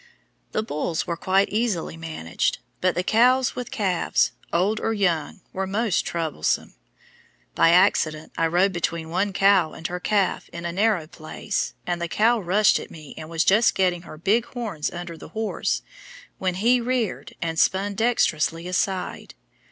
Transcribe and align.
The 0.51 0.63
bulls 0.63 1.05
were 1.05 1.15
quite 1.15 1.49
easily 1.49 1.95
managed, 1.95 2.57
but 2.81 2.95
the 2.95 3.03
cows 3.03 3.55
with 3.55 3.69
calves, 3.69 4.31
old 4.51 4.79
or 4.79 4.93
young, 4.93 5.41
were 5.53 5.67
most 5.67 6.07
troublesome. 6.07 6.73
By 7.53 7.69
accident 7.69 8.31
I 8.35 8.47
rode 8.47 8.73
between 8.73 9.11
one 9.11 9.31
cow 9.31 9.73
and 9.73 9.85
her 9.85 9.99
calf 9.99 10.49
in 10.51 10.65
a 10.65 10.71
narrow 10.71 11.05
place, 11.05 11.75
and 11.85 12.01
the 12.01 12.07
cow 12.07 12.39
rushed 12.39 12.79
at 12.79 12.89
me 12.89 13.13
and 13.15 13.29
was 13.29 13.43
just 13.43 13.75
getting 13.75 14.01
her 14.01 14.17
big 14.17 14.45
horns 14.45 14.89
under 14.89 15.17
the 15.19 15.29
horse, 15.37 15.83
when 16.39 16.55
he 16.55 16.81
reared, 16.81 17.35
and 17.39 17.59
spun 17.59 17.93
dexterously 17.93 18.67
aside. 18.67 19.35